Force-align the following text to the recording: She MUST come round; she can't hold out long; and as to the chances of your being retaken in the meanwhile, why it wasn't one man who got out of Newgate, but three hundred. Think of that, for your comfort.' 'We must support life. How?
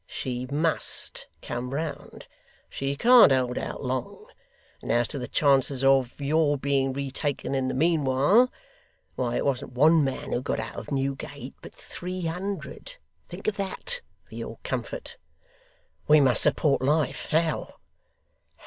She 0.07 0.47
MUST 0.49 1.27
come 1.43 1.75
round; 1.75 2.25
she 2.71 2.95
can't 2.95 3.31
hold 3.31 3.59
out 3.59 3.83
long; 3.85 4.25
and 4.81 4.91
as 4.91 5.07
to 5.09 5.19
the 5.19 5.27
chances 5.27 5.83
of 5.83 6.19
your 6.19 6.57
being 6.57 6.91
retaken 6.91 7.53
in 7.53 7.67
the 7.67 7.75
meanwhile, 7.75 8.51
why 9.13 9.35
it 9.37 9.45
wasn't 9.45 9.73
one 9.73 10.03
man 10.03 10.31
who 10.31 10.41
got 10.41 10.59
out 10.59 10.75
of 10.77 10.89
Newgate, 10.89 11.53
but 11.61 11.75
three 11.75 12.23
hundred. 12.23 12.97
Think 13.27 13.47
of 13.47 13.57
that, 13.57 14.01
for 14.27 14.33
your 14.33 14.57
comfort.' 14.63 15.17
'We 16.07 16.21
must 16.21 16.41
support 16.41 16.81
life. 16.81 17.27
How? 17.29 17.75